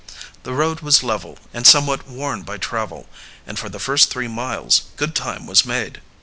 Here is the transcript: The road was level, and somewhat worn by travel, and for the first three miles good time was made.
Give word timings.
The 0.41 0.53
road 0.53 0.79
was 0.79 1.03
level, 1.03 1.37
and 1.53 1.67
somewhat 1.67 2.07
worn 2.07 2.41
by 2.41 2.57
travel, 2.57 3.07
and 3.45 3.59
for 3.59 3.69
the 3.69 3.77
first 3.77 4.09
three 4.09 4.27
miles 4.27 4.81
good 4.95 5.13
time 5.13 5.45
was 5.45 5.63
made. 5.63 6.01